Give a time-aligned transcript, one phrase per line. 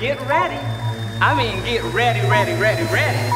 [0.00, 0.56] Get ready.
[1.20, 3.30] I mean, get ready, ready, ready, ready.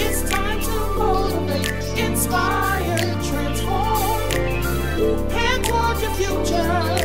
[0.00, 4.30] It's time to motivate, inspire, transform.
[5.30, 6.97] Head toward your future.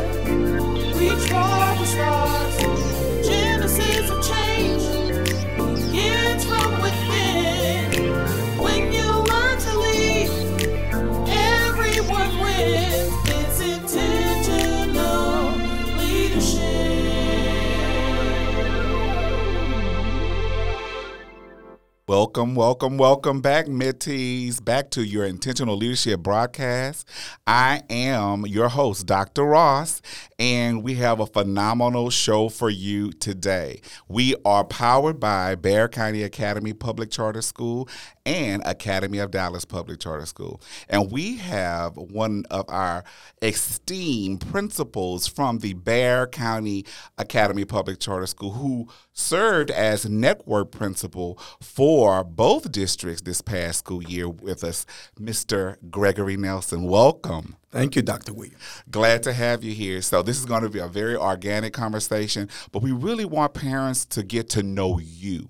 [22.15, 27.09] Welcome, welcome, welcome back, Mentees, back to your intentional leadership broadcast.
[27.47, 29.43] I am your host, Dr.
[29.43, 29.99] Ross,
[30.37, 33.81] and we have a phenomenal show for you today.
[34.07, 37.89] We are powered by Bexar County Academy Public Charter School
[38.27, 40.61] and Academy of Dallas Public Charter School.
[40.87, 43.03] And we have one of our
[43.41, 46.85] esteemed principals from the Bexar County
[47.17, 54.03] Academy Public Charter School who served as network principal for both districts this past school
[54.03, 54.85] year with us,
[55.19, 55.77] Mr.
[55.89, 56.83] Gregory Nelson.
[56.83, 57.55] Welcome.
[57.71, 58.33] Thank you, Dr.
[58.33, 58.57] Williams.
[58.91, 60.01] Glad to have you here.
[60.01, 64.05] So, this is going to be a very organic conversation, but we really want parents
[64.05, 65.47] to get to know you.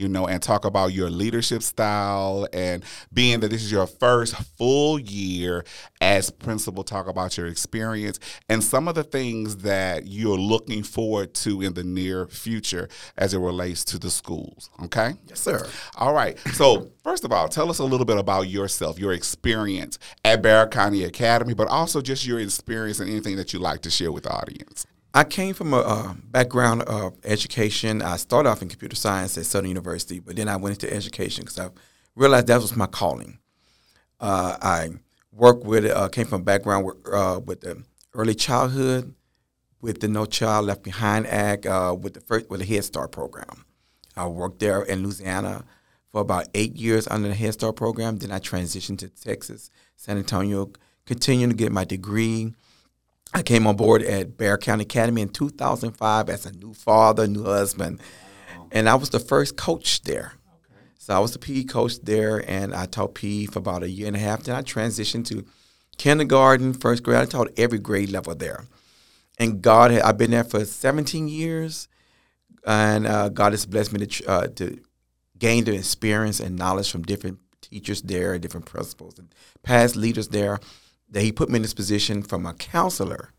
[0.00, 4.34] You know, and talk about your leadership style, and being that this is your first
[4.34, 5.62] full year
[6.00, 11.34] as principal, talk about your experience and some of the things that you're looking forward
[11.34, 14.70] to in the near future as it relates to the schools.
[14.84, 15.12] Okay?
[15.26, 15.68] Yes, sir.
[15.96, 16.38] All right.
[16.54, 20.70] So, first of all, tell us a little bit about yourself, your experience at Barrett
[20.70, 24.22] County Academy, but also just your experience and anything that you'd like to share with
[24.22, 24.86] the audience.
[25.12, 28.00] I came from a uh, background of education.
[28.00, 31.44] I started off in computer science at Southern University, but then I went into education
[31.44, 31.70] because I
[32.14, 33.38] realized that was my calling.
[34.20, 34.90] Uh, I
[35.32, 37.82] worked with, uh, came from a background with, uh, with the
[38.14, 39.14] early childhood,
[39.80, 43.10] with the No Child Left Behind Act, uh, with the first, with the Head Start
[43.10, 43.64] program.
[44.16, 45.64] I worked there in Louisiana
[46.12, 48.18] for about eight years under the Head Start program.
[48.18, 50.70] Then I transitioned to Texas, San Antonio,
[51.04, 52.54] continuing to get my degree.
[53.32, 57.44] I came on board at Bexar County Academy in 2005 as a new father, new
[57.44, 58.00] husband,
[58.72, 60.34] and I was the first coach there.
[60.98, 64.08] So I was the PE coach there, and I taught PE for about a year
[64.08, 64.42] and a half.
[64.42, 65.44] Then I transitioned to
[65.96, 67.18] kindergarten, first grade.
[67.18, 68.64] I taught every grade level there,
[69.38, 71.88] and God, had, I've been there for 17 years,
[72.66, 74.80] and uh, God has blessed me to uh, to
[75.38, 80.58] gain the experience and knowledge from different teachers there, different principals, and past leaders there.
[81.10, 83.32] That He put me in this position from a counselor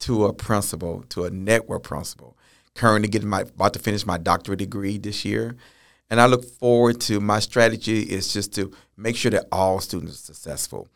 [0.00, 2.36] to a principal to a network principal.
[2.74, 5.56] Currently getting my about to finish my doctorate degree this year.
[6.10, 10.14] And I look forward to my strategy is just to make sure that all students
[10.14, 10.88] are successful.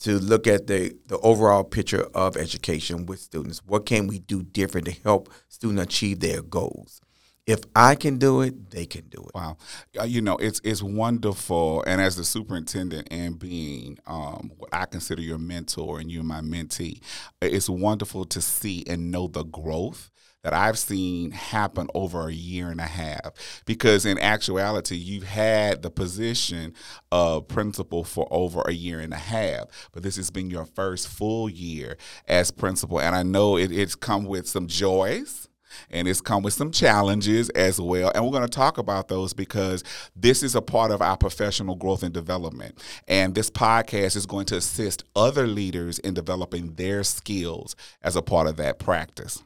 [0.00, 3.62] To look at the, the overall picture of education with students.
[3.64, 7.00] What can we do different to help students achieve their goals?
[7.46, 9.34] If I can do it, they can do it.
[9.34, 9.58] Wow,
[10.00, 14.86] uh, you know it's it's wonderful, and as the superintendent and being um, what I
[14.86, 17.00] consider your mentor and you're my mentee,
[17.42, 20.10] it's wonderful to see and know the growth
[20.42, 23.62] that I've seen happen over a year and a half.
[23.66, 26.74] Because in actuality, you've had the position
[27.10, 31.08] of principal for over a year and a half, but this has been your first
[31.08, 35.48] full year as principal, and I know it, it's come with some joys
[35.90, 38.10] and it's come with some challenges as well.
[38.14, 39.82] And we're going to talk about those because
[40.14, 42.82] this is a part of our professional growth and development.
[43.08, 48.22] And this podcast is going to assist other leaders in developing their skills as a
[48.22, 49.42] part of that practice.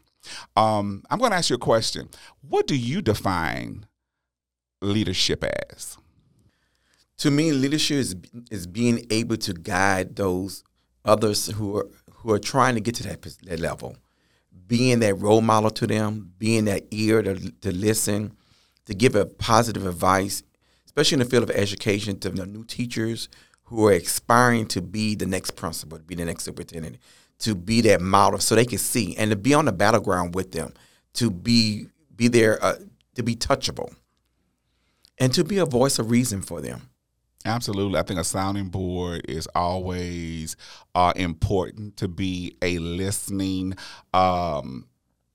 [0.57, 2.09] Um, I'm going to ask you a question.
[2.41, 3.87] What do you define
[4.81, 5.97] leadership as?
[7.19, 8.17] To me, leadership is
[8.51, 10.63] is being able to guide those
[11.05, 13.97] others who are who are trying to get to that, that level,
[14.69, 18.37] being that role model to them, being that ear to, to listen,
[18.85, 20.43] to give a positive advice,
[20.87, 23.29] especially in the field of education, to the new teachers
[23.65, 26.99] who are aspiring to be the next principal, to be the next superintendent,
[27.39, 30.53] to be that model, so they can see and to be on the battleground with
[30.53, 30.73] them,
[31.15, 32.77] to be be there, uh,
[33.15, 33.95] to be touchable,
[35.19, 36.89] and to be a voice of reason for them.
[37.49, 37.99] Absolutely.
[37.99, 40.55] I think a sounding board is always
[40.95, 43.75] uh, important to be a listening
[44.13, 44.87] um,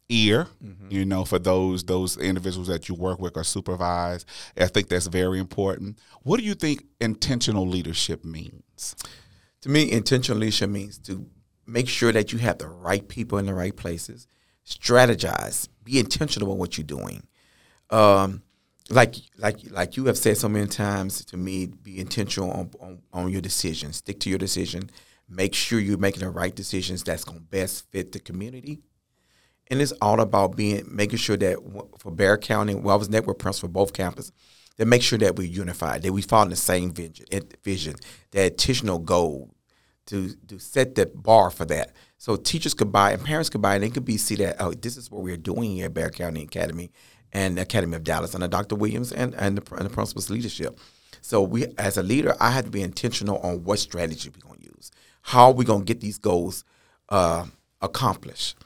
[0.10, 0.48] ear,
[0.90, 4.26] you know, for those those individuals that you work with or supervise.
[4.56, 5.98] I think that's very important.
[6.22, 8.96] What do you think intentional leadership means?
[9.62, 11.26] To me, intentional leadership means to
[11.66, 14.28] make sure that you have the right people in the right places,
[14.66, 17.26] strategize, be intentional about what you're doing.
[17.90, 18.44] Um,
[18.90, 23.02] like like like you have said so many times to me, be intentional on, on,
[23.14, 23.94] on your decision.
[23.94, 24.90] Stick to your decision.
[25.30, 28.82] Make sure you're making the right decisions that's to best fit the community
[29.68, 31.58] and it's all about being making sure that
[31.98, 34.32] for Bexar County, well, I was network principal for both campuses,
[34.78, 37.26] that make sure that we're unified, that we follow the same vision,
[37.64, 37.96] vision,
[38.32, 39.56] that attentional goal,
[40.08, 41.96] to to set the bar for that.
[42.18, 44.74] So teachers could buy and parents could buy, and they could be see that oh,
[44.74, 46.92] this is what we're doing here at Bexar County Academy
[47.34, 48.76] and Academy of Dallas under Dr.
[48.76, 50.80] Williams and and the, and the principal's leadership.
[51.22, 54.60] So we, as a leader, I had to be intentional on what strategy we're going
[54.60, 54.92] to use,
[55.22, 56.64] how are we going to get these goals
[57.10, 57.46] uh,
[57.82, 58.58] accomplished,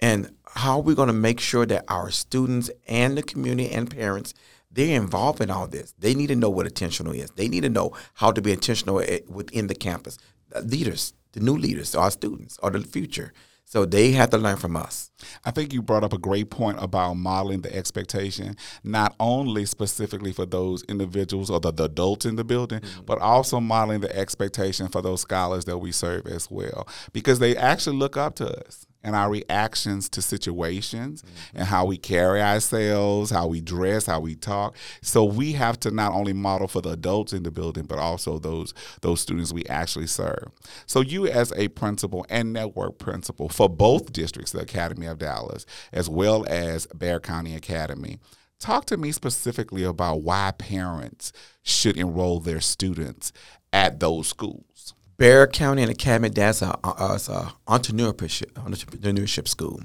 [0.00, 3.90] and how are we going to make sure that our students and the community and
[3.90, 4.34] parents
[4.70, 5.94] they're involved in all this.
[5.98, 7.30] They need to know what intentional is.
[7.30, 10.18] They need to know how to be intentional within the campus.
[10.62, 13.32] Leaders, the new leaders, our students, are the future.
[13.70, 15.10] So they have to learn from us.
[15.44, 20.32] I think you brought up a great point about modeling the expectation, not only specifically
[20.32, 23.04] for those individuals or the, the adults in the building, mm-hmm.
[23.04, 27.54] but also modeling the expectation for those scholars that we serve as well, because they
[27.58, 31.22] actually look up to us and our reactions to situations
[31.54, 34.76] and how we carry ourselves, how we dress, how we talk.
[35.02, 38.38] So we have to not only model for the adults in the building, but also
[38.38, 40.48] those those students we actually serve.
[40.86, 45.64] So you as a principal and network principal for both districts, the Academy of Dallas,
[45.92, 48.18] as well as Bexar County Academy.
[48.58, 53.32] Talk to me specifically about why parents should enroll their students
[53.72, 54.94] at those schools.
[55.18, 59.80] Bexar County and Academy, that's a, a, entrepreneurship, entrepreneurship school.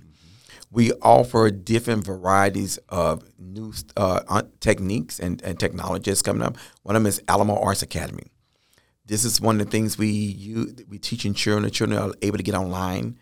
[0.69, 6.55] We offer different varieties of new uh, techniques and, and technologies coming up.
[6.83, 8.27] One of them is Alamo Arts Academy.
[9.07, 11.63] This is one of the things we use, we teaching children.
[11.63, 13.17] The children are able to get online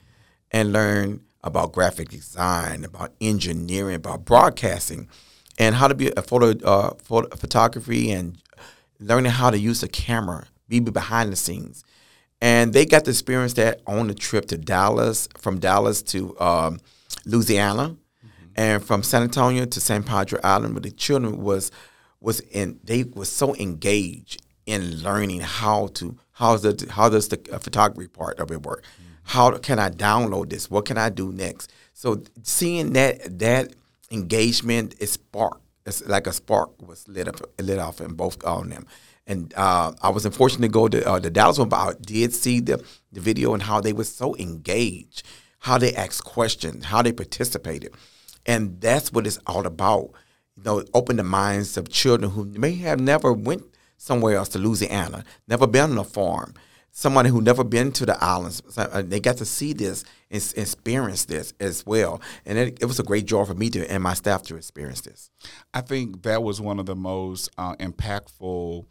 [0.52, 5.08] and learn about graphic design, about engineering, about broadcasting,
[5.58, 8.38] and how to be a photo, uh, photo photography and
[9.00, 10.48] learning how to use a camera,
[10.80, 11.84] be behind the scenes.
[12.42, 16.80] And they got to experience that on the trip to Dallas, from Dallas to um,
[17.26, 17.98] Louisiana,
[18.56, 20.74] and from San Antonio to San Pedro Island.
[20.74, 21.72] Where the children was
[22.20, 27.28] was in, they were so engaged in learning how to how does the, how does
[27.28, 28.84] the uh, photography part of it work?
[29.24, 30.70] How can I download this?
[30.70, 31.72] What can I do next?
[31.94, 33.74] So seeing that that
[34.10, 35.62] engagement is spark.
[35.86, 38.88] It's like a spark was lit up lit off in both on them.
[39.28, 42.34] And uh, I was unfortunate to go to uh, the Dallas one, but I did
[42.34, 45.24] see the, the video and how they were so engaged,
[45.60, 47.94] how they asked questions, how they participated.
[48.46, 50.12] And that's what it's all about.
[50.58, 53.64] You know, open the minds of children who may have never went
[53.98, 56.56] somewhere else to Louisiana, never been on a farm,
[56.92, 58.62] somebody who never been to the islands.
[58.76, 62.20] Uh, they got to see this and experience this as well.
[62.46, 65.02] And it, it was a great joy for me to and my staff to experience
[65.02, 65.30] this.
[65.74, 68.86] I think that was one of the most uh, impactful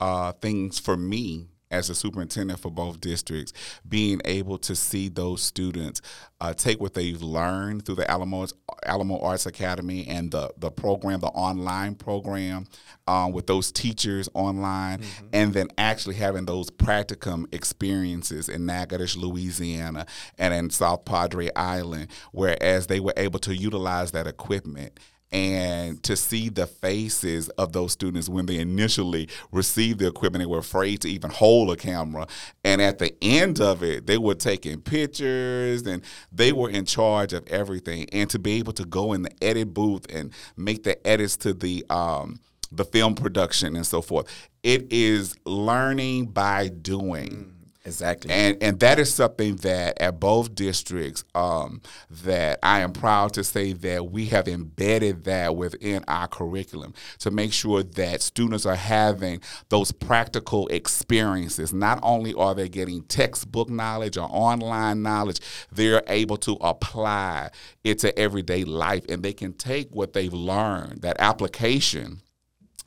[0.00, 3.52] uh, things for me as a superintendent for both districts,
[3.88, 6.00] being able to see those students
[6.40, 8.46] uh, take what they've learned through the Alamo
[8.84, 12.66] Alamo Arts Academy and the the program, the online program,
[13.06, 15.00] um, with those teachers online,
[15.32, 20.06] and then actually having those practicum experiences in Natchitoches, Louisiana,
[20.38, 24.98] and in South Padre Island, whereas they were able to utilize that equipment
[25.32, 30.46] and to see the faces of those students when they initially received the equipment, they
[30.46, 32.26] were afraid to even hold a camera.
[32.64, 37.32] And at the end of it, they were taking pictures and they were in charge
[37.32, 38.06] of everything.
[38.12, 41.52] And to be able to go in the edit booth and make the edits to
[41.52, 42.40] the um,
[42.72, 44.26] the film production and so forth,
[44.62, 47.55] it is learning by doing.
[47.86, 48.32] Exactly.
[48.32, 51.80] And and that is something that at both districts um,
[52.24, 57.30] that I am proud to say that we have embedded that within our curriculum to
[57.30, 61.72] make sure that students are having those practical experiences.
[61.72, 65.38] Not only are they getting textbook knowledge or online knowledge,
[65.70, 67.50] they're able to apply
[67.84, 72.20] it to everyday life and they can take what they've learned, that application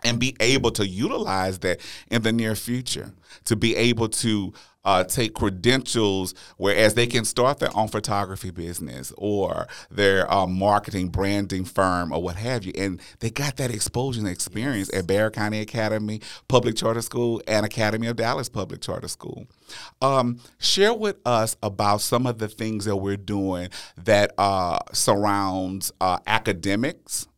[0.03, 1.79] and be able to utilize that
[2.09, 3.13] in the near future
[3.45, 4.53] to be able to
[4.85, 11.09] uh, take credentials whereas they can start their own photography business or their uh, marketing
[11.09, 12.73] branding firm or what have you.
[12.77, 17.65] And they got that exposure and experience at Bexar County Academy Public Charter School and
[17.65, 19.47] Academy of Dallas Public Charter School.
[20.01, 25.91] Um, share with us about some of the things that we're doing that uh, surrounds
[26.01, 27.28] uh, academics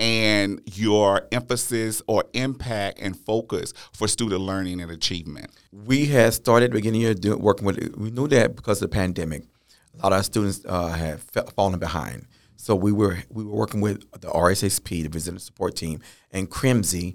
[0.00, 5.50] and your emphasis or impact and focus for student learning and achievement?
[5.72, 7.96] we had started beginning of doing, working with.
[7.96, 9.44] We knew that because of the pandemic,
[9.94, 11.20] a lot of our students uh, had
[11.54, 12.26] fallen behind.
[12.56, 17.14] So we were we were working with the RSSP, the Visitor Support Team, and CRIMSI,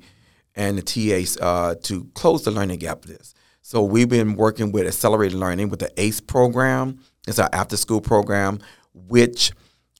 [0.56, 3.04] and the TAs uh, to close the learning gap.
[3.04, 3.34] Of this.
[3.62, 7.00] So we've been working with accelerated learning with the ACE program.
[7.28, 8.60] It's our after school program,
[8.94, 9.52] which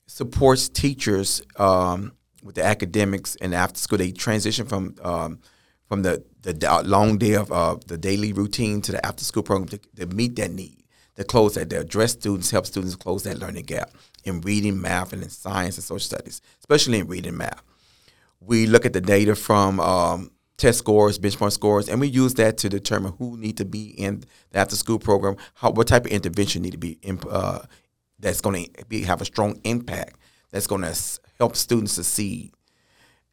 [0.06, 2.12] supports teachers um,
[2.46, 3.98] with the academics and after school.
[3.98, 5.40] They transition from um,
[5.88, 9.68] from the, the long day of uh, the daily routine to the after school program
[9.68, 10.82] to, to meet that need,
[11.14, 13.90] to close that, to address students, help students close that learning gap
[14.24, 17.62] in reading, math, and in science and social studies, especially in reading math.
[18.40, 22.58] We look at the data from um, test scores, benchmark scores, and we use that
[22.58, 26.10] to determine who need to be in the after school program, how what type of
[26.10, 27.60] intervention need to be in, uh,
[28.18, 30.16] that's going to have a strong impact
[30.50, 30.94] that's going to
[31.38, 32.52] help students succeed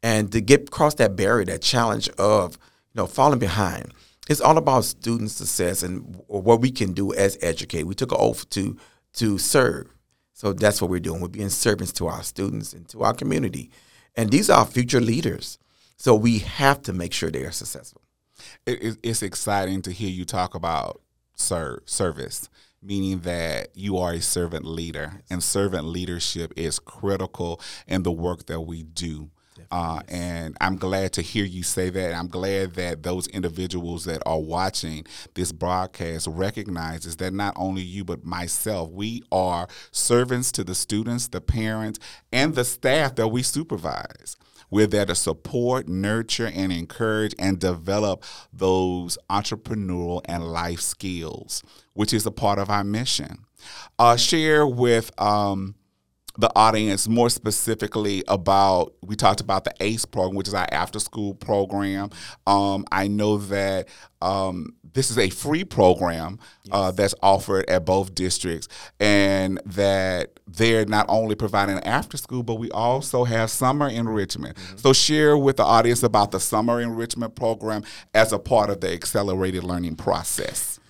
[0.04, 2.58] and to get across that barrier, that challenge of
[2.92, 3.92] you know falling behind.
[4.28, 7.86] It's all about student success and what we can do as educators.
[7.86, 8.76] We took an oath to
[9.14, 9.88] to serve,
[10.34, 11.20] so that's what we're doing.
[11.20, 13.70] We're being servants to our students and to our community,
[14.14, 15.58] and these are our future leaders.
[15.96, 18.02] So we have to make sure they are successful.
[18.66, 21.00] It, it's exciting to hear you talk about
[21.34, 22.50] serve service
[22.84, 28.46] meaning that you are a servant leader and servant leadership is critical in the work
[28.46, 29.30] that we do
[29.70, 32.14] uh, and I'm glad to hear you say that.
[32.14, 38.04] I'm glad that those individuals that are watching this broadcast recognizes that not only you
[38.04, 41.98] but myself, we are servants to the students, the parents,
[42.32, 44.36] and the staff that we supervise.
[44.74, 51.62] We're there to support, nurture, and encourage and develop those entrepreneurial and life skills,
[51.92, 53.46] which is a part of our mission.
[54.00, 55.76] Uh, share with um,
[56.38, 60.98] the audience more specifically about we talked about the ace program which is our after
[60.98, 62.10] school program.
[62.46, 63.88] Um, i know that
[64.20, 66.38] um, this is a free program
[66.72, 72.54] uh, that's offered at both districts and that they're not only providing after school but
[72.54, 74.56] we also have summer enrichment.
[74.56, 74.76] Mm-hmm.
[74.78, 78.92] so share with the audience about the summer enrichment program as a part of the
[78.92, 80.80] accelerated learning process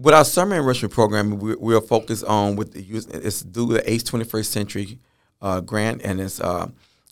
[0.00, 3.06] with our summer enrichment program, we, we are focused on with the use.
[3.06, 4.98] It's due to the ACE 21st Century
[5.42, 6.68] uh, grant, and it's uh,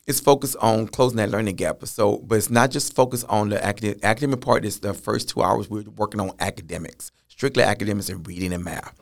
[0.07, 1.85] it's focused on closing that learning gap.
[1.87, 4.65] So, but it's not just focused on the academic, academic part.
[4.65, 8.95] It's the first two hours we're working on academics, strictly academics and reading and math,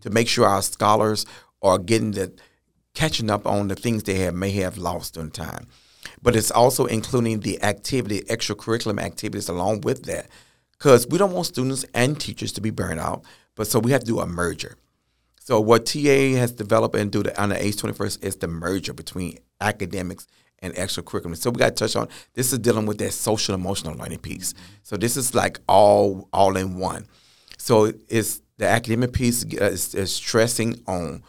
[0.00, 1.26] to make sure our scholars
[1.62, 2.32] are getting the
[2.94, 5.66] catching up on the things they have may have lost during time.
[6.22, 10.28] But it's also including the activity, extracurriculum activities along with that
[10.84, 13.24] because we don't want students and teachers to be burned out.
[13.54, 14.76] But so we have to do a merger.
[15.40, 18.92] So what TA has developed and do the, on the ACE 21st is the merger
[18.92, 20.26] between academics
[20.58, 21.38] and extracurricular.
[21.38, 24.52] So we got to touch on this is dealing with that social emotional learning piece.
[24.82, 27.06] So this is like all all in one.
[27.56, 31.22] So it's the academic piece is, is stressing on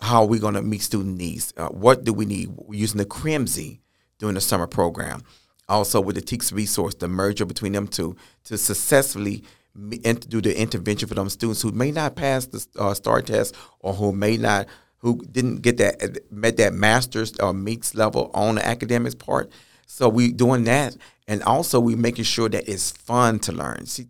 [0.00, 1.52] how we're going to meet student needs.
[1.56, 2.50] Uh, what do we need?
[2.54, 3.80] We're using the CRIMSI
[4.18, 5.24] during the summer program
[5.70, 11.08] also with the TEKS resource, the merger between them two, to successfully do the intervention
[11.08, 14.66] for them students who may not pass the uh, STAAR test or who may not,
[14.98, 19.50] who didn't get that, met that master's or meets level on the academics part.
[19.86, 20.96] So we doing that,
[21.26, 23.86] and also we making sure that it's fun to learn.
[23.86, 24.08] See,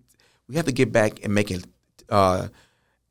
[0.48, 1.64] we have to get back and making
[2.08, 2.48] uh,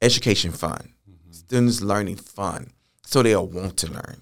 [0.02, 1.32] education fun, mm-hmm.
[1.32, 2.72] students learning fun,
[3.06, 4.22] so they'll want to learn.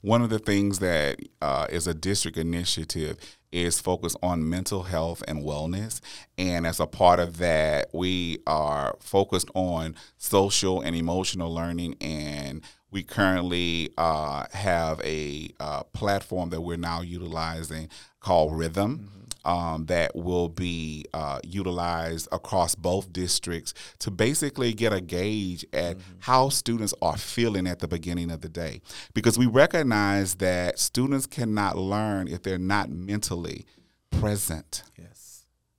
[0.00, 3.16] One of the things that uh, is a district initiative
[3.54, 6.00] is focused on mental health and wellness.
[6.36, 11.94] And as a part of that, we are focused on social and emotional learning.
[12.00, 17.88] And we currently uh, have a uh, platform that we're now utilizing
[18.20, 18.98] called Rhithm.
[18.98, 25.64] Mm-hmm um, that will be uh, utilized across both districts to basically get a gauge
[25.72, 26.12] at mm-hmm.
[26.20, 28.80] how students are feeling at the beginning of the day.
[29.14, 33.66] Because we recognize that students cannot learn if they're not mentally
[34.10, 34.82] present.
[34.96, 35.33] Yes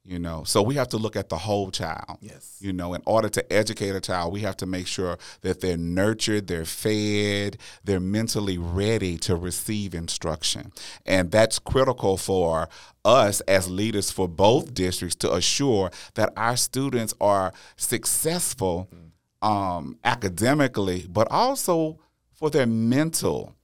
[0.05, 0.43] you know.
[0.43, 2.17] So we have to look at the whole child.
[2.21, 2.57] Yes.
[2.59, 5.77] You know in order to educate a child we have to make sure that they're
[5.77, 10.71] nurtured they're fed they're mentally ready to receive instruction.
[11.05, 12.69] And that's critical for
[13.03, 18.89] us as leaders for both districts to assure that our students are successful
[19.41, 21.99] um, academically but also
[22.33, 23.54] for their mental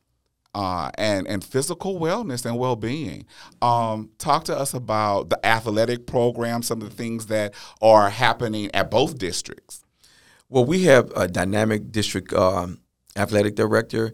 [0.53, 3.25] uh, and and physical wellness and well being.
[3.61, 8.69] Um, talk to us about the athletic program, some of the things that are happening
[8.73, 9.83] at both districts.
[10.49, 12.81] Well, we have a dynamic district um,
[13.15, 14.13] athletic director.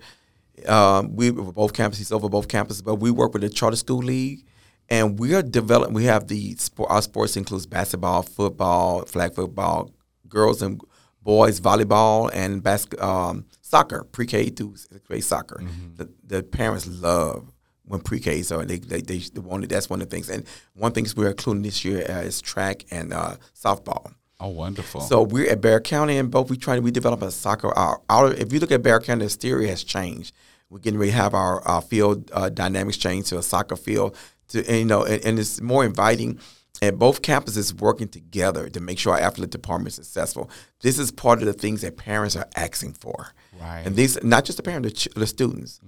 [0.67, 4.46] Um, we both campuses over both campuses, but we work with the charter school league,
[4.89, 5.94] and we are developing.
[5.94, 6.56] We have the
[6.88, 9.91] our sports includes basketball, football, flag football,
[10.27, 10.82] girls and
[11.27, 15.60] boys volleyball, and basket, um, soccer, pre-K through sixth grade soccer.
[15.62, 15.96] Mm-hmm.
[15.98, 17.51] The, the parents love
[17.84, 20.29] when pre-K so they they, they, wanted, that's one of the things.
[20.29, 24.13] And one things we're including this year uh, is track and uh, softball.
[24.39, 25.01] Oh, wonderful!
[25.01, 27.77] So we're at Bexar County, and both we try to we develop a soccer.
[27.77, 30.34] Our, our if you look at Bexar County, the exterior has changed.
[30.69, 34.15] We're getting ready to have our, our field uh, dynamics change to a soccer field.
[34.50, 36.39] To and, you know, and, and it's more inviting.
[36.81, 40.50] And both campuses working together to make sure our athletic department is successful.
[40.81, 43.34] This is part of the things that parents are asking for.
[43.60, 43.84] Right.
[43.86, 45.79] And these, not just the parents, the, the students.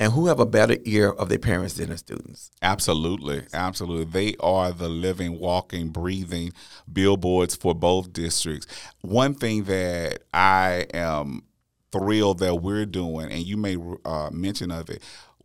[0.00, 2.52] And who have a better ear of their parents than the students?
[2.62, 4.04] Absolutely, absolutely.
[4.04, 6.52] They are the living, walking, breathing
[6.92, 8.66] billboards for both districts.
[9.00, 11.42] One thing that I am
[11.90, 15.02] thrilled that we're doing, and you may uh, mention of it,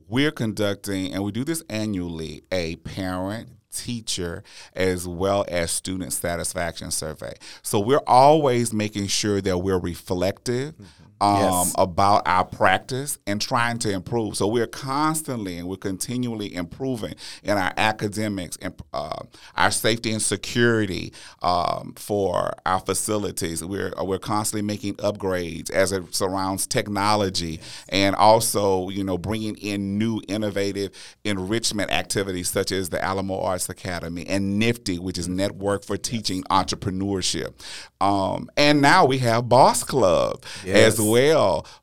[0.08, 4.44] we're conducting, and we do this annually, a parent teacher
[4.75, 7.34] as well as student satisfaction survey.
[7.62, 11.02] So we're always making sure that we're reflective mm-hmm.
[11.24, 11.74] Um, Yes.
[11.77, 14.36] about our practice and trying to improve.
[14.36, 19.24] So we're constantly and we're continually improving in our academics and uh,
[19.56, 23.63] our safety and security um, for our facilities.
[23.63, 29.98] We're we're constantly making upgrades as it surrounds technology and also you know bringing in
[29.98, 30.92] new innovative
[31.24, 36.44] enrichment activities such as the Alamo Arts Academy and NIFTY, which is Network for Teaching
[36.51, 37.53] Entrepreneurship.
[38.01, 40.94] Um, and now we have Boss Club Yes.
[40.94, 41.12] as well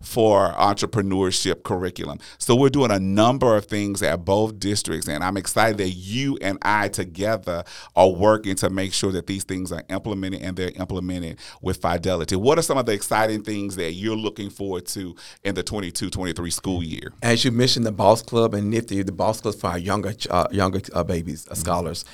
[0.03, 2.19] for entrepreneurship curriculum.
[2.39, 6.39] So we're doing a number of things at both districts, and I'm excited that you
[6.41, 7.65] and I together
[7.97, 12.37] are working to make sure that these things are implemented and they're implemented with fidelity.
[12.37, 16.53] What are some of the exciting things that you're looking forward to in the 22-23
[16.53, 17.13] school year?
[17.23, 20.49] As you mentioned, the Boss Club and Nifty, the Boss Club for our younger uh,
[20.51, 22.05] younger uh, babies, uh, scholars,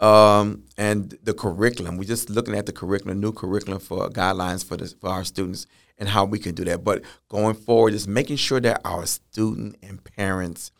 [0.00, 1.96] um, and the curriculum.
[1.96, 5.66] We're just looking at the curriculum, new curriculum for guidelines for the, for our students
[5.98, 6.84] and how we can do that.
[6.84, 10.70] But going forward, is making sure that our student and parents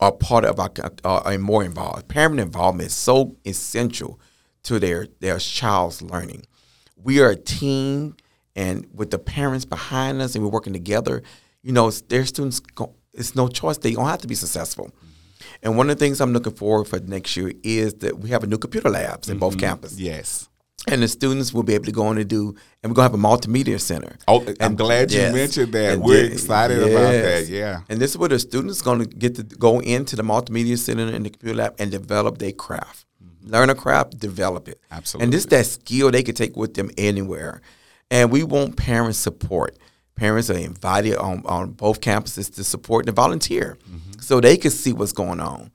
[0.00, 0.70] are part of our
[1.04, 2.08] uh, are more involved.
[2.08, 4.20] Parent involvement is so essential
[4.64, 6.46] to their their child's learning.
[6.96, 8.16] We are a team,
[8.54, 11.22] and with the parents behind us, and we're working together.
[11.62, 12.60] You know, their students.
[12.60, 14.92] Go, it's no choice; they don't have to be successful.
[15.62, 18.42] And one of the things I'm looking forward for next year is that we have
[18.42, 19.84] a new computer labs in both mm-hmm.
[19.84, 20.48] campuses, Yes.
[20.88, 22.54] and the students will be able to go in and do.
[22.82, 24.16] And we're gonna have a multimedia center.
[24.26, 25.34] Oh, I'm And- glad you yes.
[25.34, 25.92] mentioned that.
[25.94, 27.48] And We're the- excited about that.
[27.48, 27.80] Yeah.
[27.88, 31.06] And this is where the students going to get to go into the multimedia center
[31.06, 33.06] and the computer lab and develop their craft.
[33.22, 33.50] Mm-hmm.
[33.52, 34.80] Learn a craft, develop it.
[34.90, 35.24] Absolutely.
[35.24, 37.60] And this that skill they can take with them anywhere.
[38.10, 39.78] And we want parents support.
[40.14, 43.78] Parents are invited on, on both campuses to support and volunteer
[44.20, 45.72] so they can see what's going on.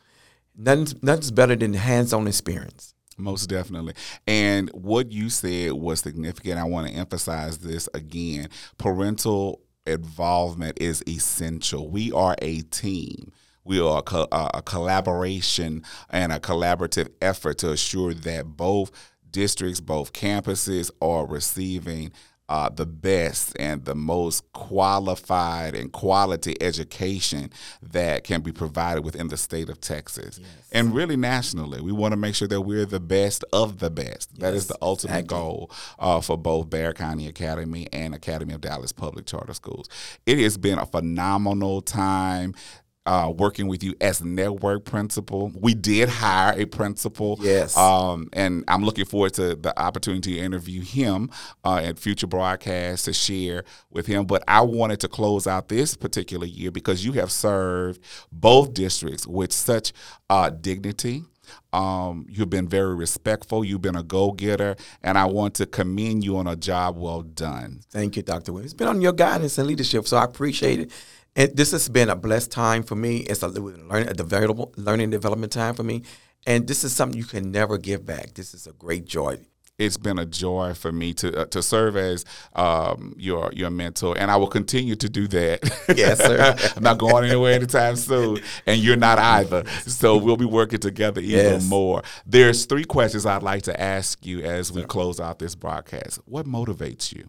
[0.56, 2.94] Nothing's, nothing's better than hands-on experience.
[3.18, 3.94] Most definitely.
[4.28, 6.60] And what you said was significant.
[6.60, 8.50] I want to emphasize this again.
[8.78, 11.90] Parental involvement is essential.
[11.90, 13.32] We are a team.
[13.64, 18.92] We are a, co- a collaboration and a collaborative effort to assure that both
[19.30, 22.12] districts, both campuses are receiving
[22.50, 29.28] uh, the best and the most qualified and quality education that can be provided within
[29.28, 30.40] the state of Texas
[30.72, 31.82] and really nationally.
[31.82, 34.40] We want to make sure that we're the best of the best.
[34.40, 35.38] That is the ultimate exactly.
[35.38, 39.90] goal uh, for both Bexar County Academy and Academy of Dallas Public Charter Schools.
[40.26, 42.54] It has been a phenomenal time.
[43.08, 47.40] Uh, working with you as network principal, we did hire a principal.
[47.42, 47.78] Yes.
[47.78, 51.30] Um, and I'm looking forward to the opportunity to interview him
[51.64, 54.26] uh, at future broadcasts to share with him.
[54.26, 59.26] But I wanted to close out this particular year because you have served both districts
[59.26, 59.94] with such
[60.30, 61.24] uh, dignity.
[61.72, 63.64] Um, you've been very respectful.
[63.64, 67.22] You've been a go getter, and I want to commend you on a job well
[67.22, 67.82] done.
[67.90, 68.52] Thank you, Dr.
[68.52, 68.74] Williams.
[68.74, 70.92] It's been on your guidance and leadership, so I appreciate it.
[71.38, 73.18] And this has been a blessed time for me.
[73.20, 76.02] It's a learning, a development, learning development time for me.
[76.48, 78.34] And this is something you can never give back.
[78.34, 79.38] This is a great joy.
[79.78, 84.18] It's been a joy for me to uh, to serve as um, your your mentor,
[84.18, 85.60] and I will continue to do that.
[85.96, 86.56] Yes, sir.
[86.76, 89.68] I'm not going anywhere anytime soon, and you're not either.
[89.86, 91.70] So we'll be working together even Yes.
[91.70, 92.02] more.
[92.26, 96.22] There's three questions I'd like to ask you as we close out this broadcast.
[96.26, 97.28] What motivates you?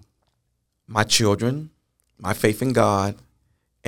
[0.86, 1.68] My children,
[2.18, 3.16] my faith in God,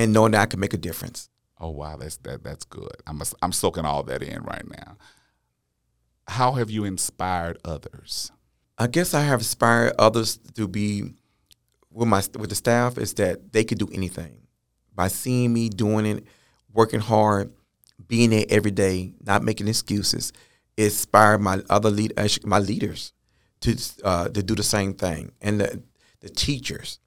[0.01, 1.29] and knowing that I can make a difference.
[1.61, 2.97] Oh wow, that's that that's good.
[3.07, 4.97] I'm I'm soaking all that in right now.
[6.27, 8.33] How have you inspired others?
[8.79, 11.13] I guess I have inspired others to be
[11.91, 14.47] with my with the staff is that they could do anything
[14.95, 16.25] by seeing me doing it,
[16.73, 17.53] working hard,
[18.09, 20.33] being there every day, not making excuses.
[20.79, 23.13] It inspired my other lead my leaders
[23.61, 25.83] to uh, to do the same thing, and the
[26.21, 27.01] the teachers,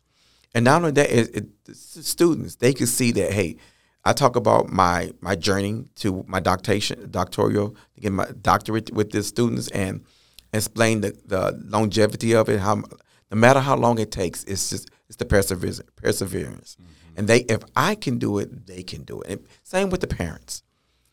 [0.54, 3.58] and not only that, it, it, students they could see that hey.
[4.06, 9.12] I talk about my my journey to my doctoration, doctoral, to get my doctorate with
[9.12, 10.04] the students, and
[10.52, 12.60] explain the, the longevity of it.
[12.60, 15.82] How no matter how long it takes, it's just it's the perseverance.
[15.96, 16.78] Perseverance,
[17.16, 19.32] And they, if I can do it, they can do it.
[19.32, 20.64] And same with the parents.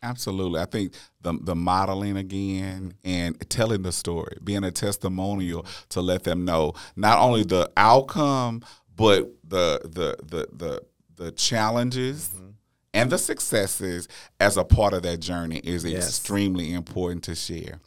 [0.03, 0.59] Absolutely.
[0.59, 6.23] I think the the modeling again and telling the story, being a testimonial to let
[6.23, 8.63] them know not only the outcome,
[8.95, 10.81] but the the the the
[11.15, 12.49] the challenges mm-hmm.
[12.93, 14.07] and the successes
[14.39, 16.07] as a part of that journey is Yes.
[16.07, 17.79] extremely important to share.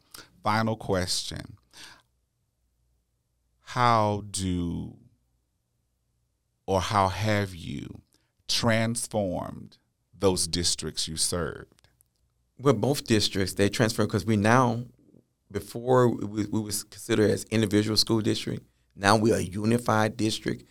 [0.43, 1.57] Final question.
[3.61, 4.97] How do
[6.67, 8.03] or how have you
[8.49, 9.79] transformed
[10.17, 11.75] those districts you served?
[12.59, 14.85] with both districts, they transfer because we now,
[15.51, 18.63] before we, we was considered as individual school district,
[18.97, 20.65] now we are a unified district.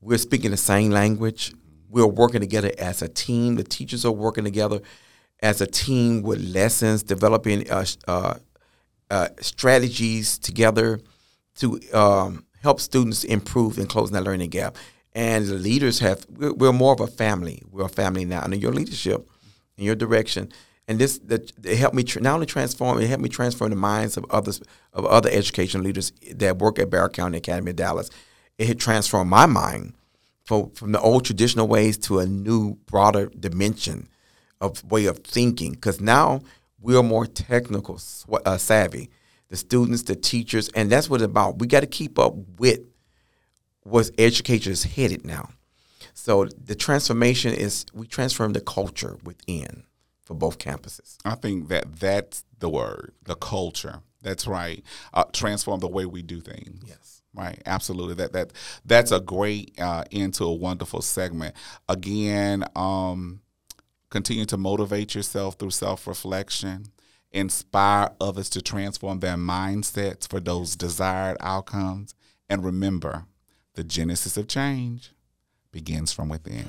[0.00, 1.52] We're speaking the same language.
[1.88, 3.56] We're working together as a team.
[3.56, 4.80] The teachers are working together
[5.40, 8.34] as a team with lessons, developing uh, uh,
[9.10, 11.00] uh, strategies together
[11.56, 14.76] to um, help students improve and closing that learning gap.
[15.14, 17.62] And the leaders have, we're, we're more of a family.
[17.70, 18.42] We're a family now.
[18.42, 19.28] Under your leadership,
[19.76, 20.52] in your direction,
[20.86, 23.76] and this that it helped me tr- not only transform, it helped me transform the
[23.76, 28.10] minds of others of other education leaders that work at Barrow County Academy of Dallas.
[28.58, 29.94] It had transformed my mind
[30.44, 34.08] from from the old traditional ways to a new, broader dimension
[34.60, 35.72] of way of thinking.
[35.72, 36.42] Because now
[36.80, 38.00] we are more technical
[38.44, 39.10] uh, savvy.
[39.48, 41.58] The students, the teachers, and that's what it's about.
[41.58, 42.80] We got to keep up with
[43.82, 45.48] where education is headed now.
[46.12, 49.84] So the transformation is we transform the culture within
[50.22, 51.16] for both campuses.
[51.24, 54.00] I think that that's the word, the culture.
[54.20, 54.82] That's right.
[55.14, 56.82] Uh, transform the way we do things.
[56.86, 57.17] Yes.
[57.38, 57.62] Right.
[57.66, 58.14] Absolutely.
[58.14, 58.52] That that
[58.84, 61.54] that's a great uh, end to a wonderful segment.
[61.88, 63.42] Again, um,
[64.10, 66.86] continue to motivate yourself through self reflection.
[67.30, 72.12] Inspire others to transform their mindsets for those desired outcomes.
[72.48, 73.26] And remember,
[73.74, 75.12] the genesis of change
[75.70, 76.66] begins from within.